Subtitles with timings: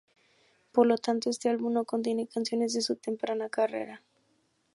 [0.71, 4.01] Por lo tanto, este álbum no contiene canciones de su temprana carrera.